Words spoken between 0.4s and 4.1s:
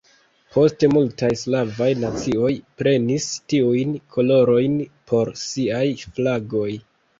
Poste multaj slavaj nacioj prenis tiujn